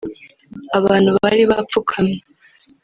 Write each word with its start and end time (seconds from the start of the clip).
abantu 0.77 1.07
bari 1.21 1.41
bapfukamye 1.49 2.19